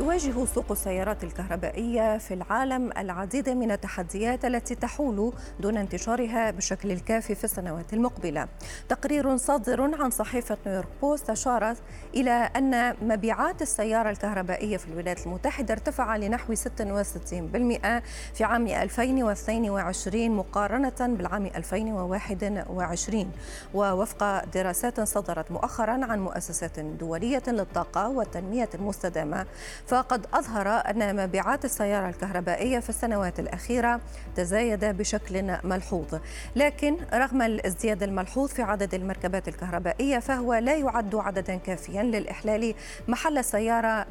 [0.00, 7.34] يواجه سوق السيارات الكهربائية في العالم العديد من التحديات التي تحول دون انتشارها بالشكل الكافي
[7.34, 8.48] في السنوات المقبلة.
[8.88, 11.76] تقرير صادر عن صحيفة نيويورك بوست أشارت
[12.14, 16.58] إلى أن مبيعات السيارة الكهربائية في الولايات المتحدة ارتفع لنحو 66%
[18.34, 23.30] في عام 2022 مقارنة بالعام 2021
[23.74, 29.46] ووفق دراسات صدرت مؤخرا عن مؤسسات دولية للطاقة والتنمية المستدامة
[29.90, 34.00] فقد أظهر أن مبيعات السيارة الكهربائية في السنوات الأخيرة
[34.36, 36.18] تزايد بشكل ملحوظ.
[36.56, 42.74] لكن رغم الازدياد الملحوظ في عدد المركبات الكهربائية فهو لا يعد عددا كافيا للإحلال
[43.08, 44.06] محل السيارة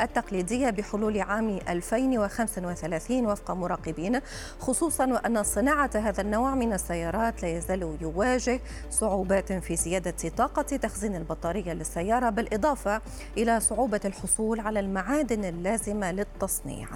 [0.00, 4.20] التقليدية بحلول عام 2035 وفق مراقبين
[4.60, 11.16] خصوصا وأن صناعة هذا النوع من السيارات لا يزال يواجه صعوبات في زيادة طاقة تخزين
[11.16, 13.00] البطارية للسيارة بالإضافة
[13.36, 16.88] إلى صعوبة الحصول على المعادن اللازمة للتصنيع.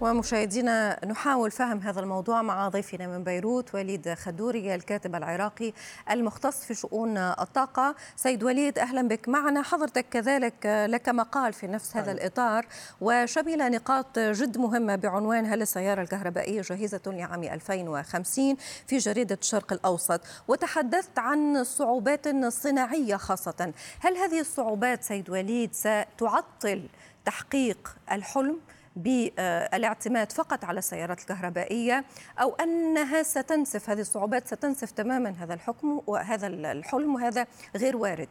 [0.00, 5.72] ومشاهدينا نحاول فهم هذا الموضوع مع ضيفنا من بيروت وليد خدوري الكاتب العراقي
[6.10, 7.94] المختص في شؤون الطاقة.
[8.16, 9.62] سيد وليد أهلا بك معنا.
[9.62, 12.66] حضرتك كذلك لك مقال في نفس هذا الإطار
[13.00, 18.56] وشمل نقاط جد مهمة بعنوان هل السيارة الكهربائية جاهزة لعام 2050
[18.86, 23.72] في جريدة الشرق الأوسط؟ وتحدثت عن الصعوبات الصناعية خاصة.
[24.00, 26.88] هل هذه الصعوبات سيد وليد ستعطل
[27.24, 28.60] تحقيق الحلم؟
[28.96, 32.04] بالاعتماد فقط على السيارات الكهربائية
[32.40, 38.28] أو أنها ستنسف هذه الصعوبات ستنسف تماما هذا الحكم وهذا الحلم وهذا غير وارد.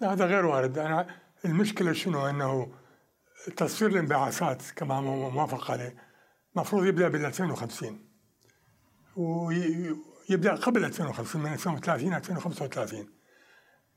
[0.00, 0.78] لا هذا غير وارد.
[0.78, 1.06] أنا
[1.44, 2.72] المشكلة شنو؟ أنه
[3.56, 5.96] تصفير الانبعاثات كما موافق عليه
[6.56, 8.08] المفروض يبدأ بال 2050
[9.16, 13.08] ويبدأ قبل 2050 من 2030 2035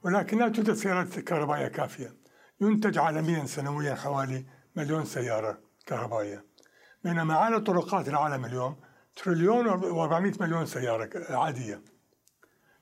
[0.03, 2.13] ولكن لا توجد سيارات كهربائية كافية.
[2.61, 4.45] ينتج عالميا سنويا حوالي
[4.75, 5.64] مليون سيارة.
[5.85, 6.46] كهربائية.
[7.03, 8.75] بينما على طرقات العالم اليوم
[9.16, 11.81] تريليون و400 مليون سيارة عادية.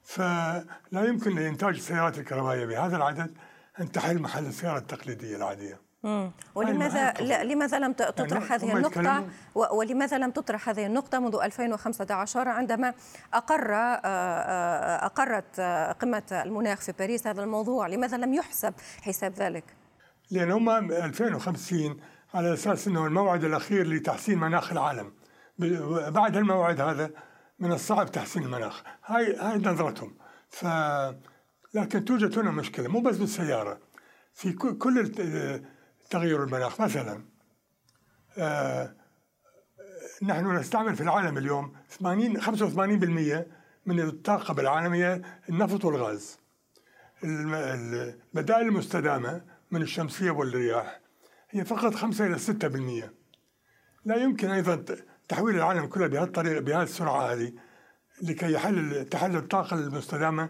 [0.03, 3.37] فلا يمكن لإنتاج السيارات الكهربائية بهذا العدد
[3.79, 5.79] أن تحل محل السيارة التقليدية العادية.
[6.03, 6.31] مم.
[6.55, 7.13] ولماذا
[7.43, 12.93] لماذا لم تطرح يعني هذه النقطة؟ ولماذا لم تطرح هذه النقطة منذ 2015 عندما
[13.33, 15.59] أقر آه، آه، أقرت
[16.01, 19.63] قمة المناخ في باريس هذا الموضوع؟ لماذا لم يحسب حساب ذلك؟
[20.31, 21.99] لأن هم 2050
[22.33, 25.13] على أساس إنه الموعد الأخير لتحسين مناخ العالم.
[26.07, 27.11] بعد الموعد هذا
[27.59, 28.83] من الصعب تحسين المناخ.
[29.05, 30.17] هاي هاي نظرتهم.
[30.49, 30.65] ف
[31.73, 33.79] لكن توجد هنا مشكلة مو بس بالسيارة.
[34.33, 35.11] في كل
[36.09, 37.25] تغير المناخ مثلا
[38.37, 38.95] آه
[40.21, 43.45] نحن نستعمل في العالم اليوم 80 85%
[43.85, 46.39] من الطاقة بالعالم هي النفط والغاز.
[47.23, 50.99] البدائل المستدامة من الشمسية والرياح
[51.53, 52.39] هي فقط 5 إلى
[53.05, 53.09] 6%
[54.05, 54.85] لا يمكن أيضا
[55.27, 57.53] تحويل العالم كله بهالطريقة بهذه السرعة هذه
[58.21, 60.49] لكي يحل تحل الطاقة المستدامة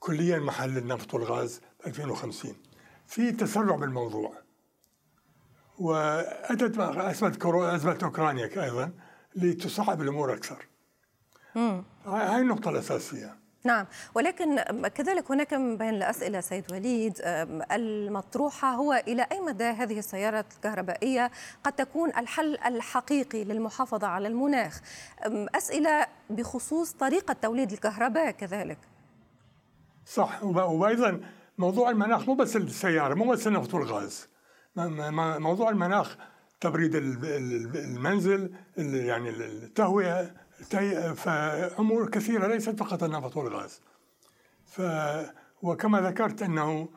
[0.00, 2.56] كليا محل النفط والغاز 2050
[3.06, 4.42] في تسرع بالموضوع.
[5.78, 8.92] وأتت أزمة أزمة أوكرانيا أيضا
[9.36, 10.66] لتصعب الأمور أكثر.
[12.06, 13.41] هاي النقطة الأساسية.
[13.64, 14.60] نعم ولكن
[14.94, 17.20] كذلك هناك من بين الأسئلة سيد وليد
[17.72, 21.30] المطروحة هو إلى أي مدى هذه السيارات الكهربائية
[21.64, 24.80] قد تكون الحل الحقيقي للمحافظة على المناخ؟
[25.54, 28.78] أسئلة بخصوص طريقة توليد الكهرباء كذلك.
[30.06, 31.20] صح وأيضا
[31.58, 34.28] موضوع المناخ مو بس السيارة مو بس النفط والغاز
[35.38, 36.16] موضوع المناخ
[36.60, 36.94] تبريد
[37.74, 40.34] المنزل يعني التهوية
[41.14, 43.80] فأمور كثيرة ليست فقط النفط والغاز
[44.66, 44.82] ف
[45.62, 46.88] وكما ذكرت أنه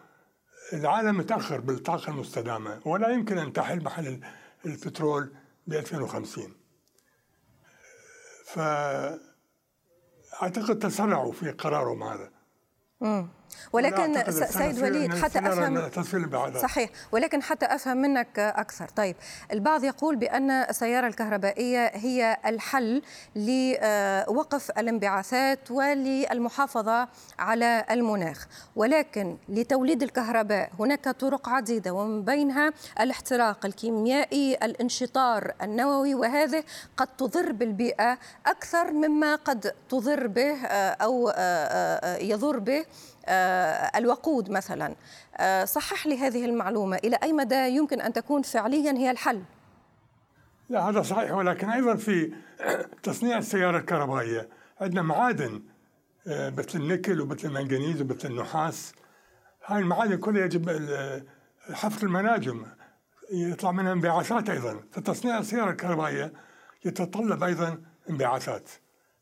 [0.73, 4.19] العالم متأخر بالطاقة المستدامة ولا يمكن أن تحل محل
[4.65, 5.33] البترول
[5.67, 6.53] ب 2050
[8.45, 9.19] فأعتقد
[10.79, 12.29] تسرعوا في قرارهم هذا.
[13.73, 15.89] ولكن سيد وليد حتى أفهم
[16.61, 18.87] صحيح ولكن حتى أفهم منك أكثر.
[18.87, 19.15] طيب
[19.51, 23.01] البعض يقول بأن السيارة الكهربائية هي الحل
[23.35, 27.07] لوقف الانبعاثات وللمحافظة
[27.39, 28.47] على المناخ.
[28.75, 36.63] ولكن لتوليد الكهرباء هناك طرق عديدة ومن بينها الاحتراق الكيميائي الانشطار النووي وهذه
[36.97, 41.29] قد تضر بالبيئة أكثر مما قد تضر به أو
[42.21, 42.85] يضر به آه،
[43.95, 44.95] الوقود مثلا.
[45.37, 46.97] آه، صحح لي هذه المعلومة.
[46.97, 49.41] إلى أي مدى يمكن أن تكون فعليا هي الحل؟
[50.69, 52.33] لا هذا صحيح ولكن أيضا في
[53.03, 54.49] تصنيع السيارة الكهربائية.
[54.81, 55.63] عندنا معادن
[56.27, 58.93] آه، مثل النيكل ومثل المنغنيز ومثل النحاس.
[59.65, 60.69] هاي المعادن كلها يجب
[61.73, 62.65] حفر المناجم.
[63.31, 64.79] يطلع منها انبعاثات أيضا.
[64.91, 66.33] فتصنيع السيارة الكهربائية
[66.85, 68.69] يتطلب أيضا انبعاثات.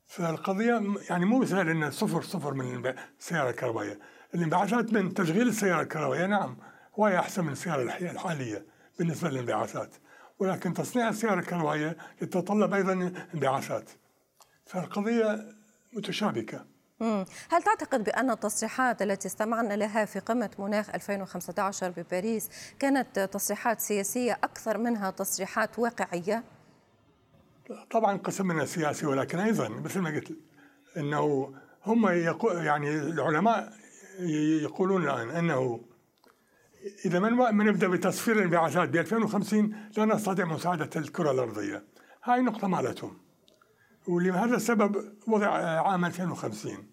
[0.07, 3.99] فالقضية يعني مو سهل ان صفر صفر من السياره الكهربائية.
[4.35, 6.57] الانبعاثات من تشغيل السيارة الكهربائية نعم
[6.99, 8.65] هو أحسن من السياره الحالية
[8.99, 9.95] بالنسبة للانبعاثات.
[10.39, 13.89] ولكن تصنيع السيارة الكهربائية يتطلب أيضا انبعاثات.
[14.65, 15.47] فالقضية
[15.93, 16.65] متشابكة.
[17.49, 22.49] هل تعتقد بأن التصريحات التي استمعنا لها في قمة مناخ 2015 بباريس
[22.79, 26.43] كانت تصريحات سياسية أكثر منها تصريحات واقعية؟
[27.91, 30.37] طبعا قسم منها سياسي ولكن أيضا مثل ما قلت
[30.97, 31.53] أنه
[31.85, 33.73] هم يقول يعني العلماء
[34.63, 35.81] يقولون الآن أنه
[37.05, 41.83] إذا ما نبدأ بتصفير الانبعاثات ب 2050 لا نستطيع مساعدة الكرة الأرضية.
[42.23, 43.17] هاي نقطة مالتهم.
[44.07, 45.47] ولهذا السبب وضع
[45.81, 46.87] عام 2050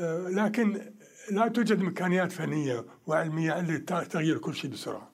[0.00, 0.92] آه، لكن
[1.30, 5.10] لا توجد إمكانيات فنية وعلمية لتغيير كل شيء بسرعة.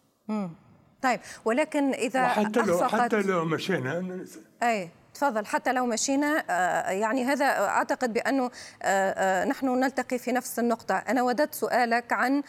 [1.03, 4.25] طيب ولكن إذا حتى لو حتى لو مشينا.
[4.63, 5.47] أي تفضل.
[5.47, 8.51] حتى لو مشينا آه، يعني هذا أعتقد بأنه آه،
[8.83, 10.95] آه، نحن نلتقي في نفس النقطة.
[10.95, 12.43] أنا وددت سؤالك عن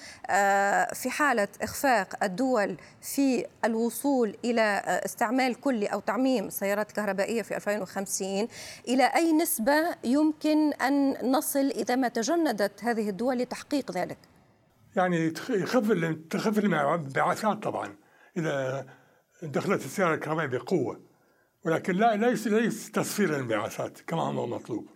[0.94, 8.48] في حالة إخفاق الدول في الوصول إلى استعمال كلي أو تعميم السيارات الكهربائيه في 2050
[8.88, 14.18] إلى أي نسبة يمكن أن نصل إذا ما تجندت هذه الدول لتحقيق ذلك؟
[14.96, 15.92] يعني تخف
[16.30, 18.03] تخف المبيعات طبعا.
[18.38, 18.86] اذا
[19.44, 21.02] دخلت السيارة الكهربائية بقوة.
[21.66, 24.88] ولكن لا ليس ليس تصفير الانبعاثات كما هو مطلوب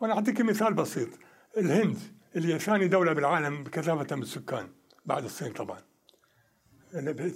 [0.00, 1.08] وأنا أعطيك مثال بسيط.
[1.56, 1.98] الهند
[2.36, 4.68] اللي هي ثاني دولة بالعالم كثافه بالسكان
[5.06, 5.78] بعد الصين طبعا.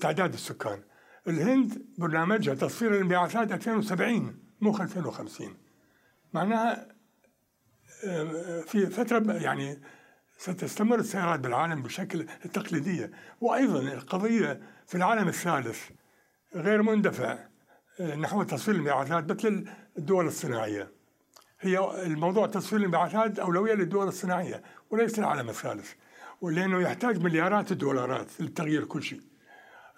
[0.00, 0.82] تعداد السكان.
[1.28, 5.56] الهند برنامجها تصفير الانبعاثات 2070 مو 2050
[6.32, 6.88] معناها
[8.05, 9.82] آه، في فترة يعني
[10.40, 13.10] ستستمر السيارات بالعالم بشكل التقليدية
[13.40, 15.90] وأيضا القضية في العالم الثالث
[16.54, 17.38] غير مندفع
[18.00, 20.92] نحو تصفير الانبعاثات مثل الدول الصناعية.
[21.60, 25.92] هي الموضوع تصفير الانبعاثات أولوية للدول الصناعية وليس العالم الثالث
[26.40, 29.20] ولأنه يحتاج مليارات الدولارات لتغيير كل شيء.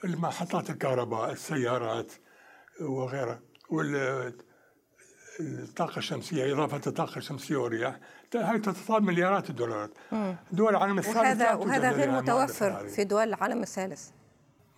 [0.05, 2.13] المحطات الكهرباء السيارات
[2.81, 3.41] وغيرها
[5.41, 7.99] والطاقة الشمسية إضافة الطاقة الشمسية والرياح.
[8.35, 9.91] هاي تتطلب مليارات الدولارات.
[10.53, 14.09] دول العالم الثالث وهذا, وهذا غير متوفر في دول العالم الثالث.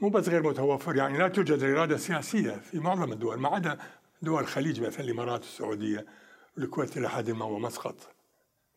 [0.00, 3.78] مو بس غير متوفر يعني لا توجد إرادة سياسية في معظم الدول ما عدا
[4.22, 6.06] دول الخليج مثل الإمارات والسعودية
[6.56, 7.96] والكويت إلى حد ما ومسقط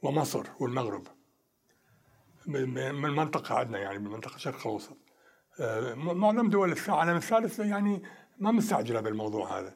[0.02, 1.08] ومصر والمغرب.
[2.46, 4.98] من المنطقة عندنا يعني من منطقة الشرق الأوسط.
[5.60, 8.04] آه، معظم دول العالم الثالث يعني
[8.40, 9.76] ما مستعجلة بالموضوع هذا.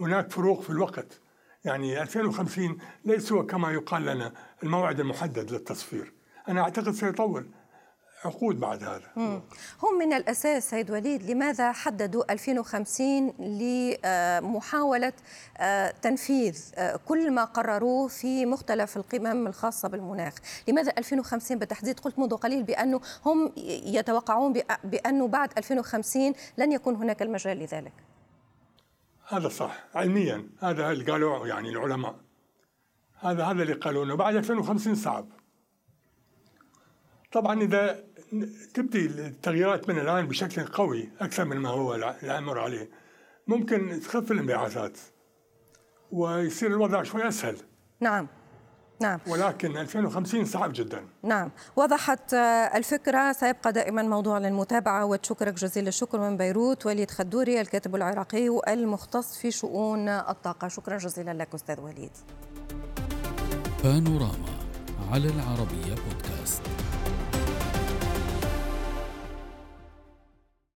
[0.00, 1.20] هناك فروق في الوقت.
[1.64, 6.12] يعني 2050 ليس كما يقال لنا الموعد المحدد للتصفير.
[6.48, 7.46] أنا أعتقد سيطول.
[8.24, 9.10] عقود بعد هذا.
[9.82, 15.12] هم من الأساس سيد وليد لماذا حددوا 2050 لمحاولة
[15.58, 20.34] آه، تنفيذ آه، كل ما قرروه في مختلف القمم الخاصة بالمناخ؟
[20.68, 23.52] لماذا 2050 بالتحديد؟ قلت منذ قليل بأنه هم
[23.84, 27.92] يتوقعون بأنه بعد 2050 لن يكون هناك المجال لذلك.
[29.28, 30.48] هذا صح علميا.
[30.60, 32.14] هذا اللي قالوا يعني العلماء.
[33.20, 35.26] هذا هذا اللي قالوا بعد 2050 صعب.
[37.32, 38.04] طبعا إذا
[38.74, 42.90] تبدي التغييرات من الآن بشكل قوي أكثر من ما هو الأمر عليه.
[43.46, 44.98] ممكن تخف الانبعاثات
[46.12, 47.56] ويصير الوضع شوي أسهل.
[48.00, 48.26] نعم.
[49.00, 49.20] نعم.
[49.26, 51.04] ولكن 2050 صعب جدا.
[51.22, 51.50] نعم.
[51.76, 52.34] وضحت
[52.74, 59.38] الفكرة سيبقى دائما موضوع للمتابعة وتشكرك جزيل الشكر من بيروت وليد خدوري الكاتب العراقي والمختص
[59.38, 60.68] في شؤون الطاقة.
[60.68, 62.12] شكرا جزيلا لك أستاذ وليد.
[63.84, 64.50] بانوراما
[65.12, 66.19] على العربية بودكاست.